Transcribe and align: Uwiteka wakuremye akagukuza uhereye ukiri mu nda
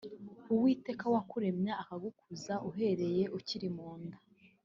Uwiteka 0.53 1.05
wakuremye 1.13 1.71
akagukuza 1.81 2.53
uhereye 2.69 3.23
ukiri 3.37 3.67
mu 3.75 3.89
nda 4.01 4.17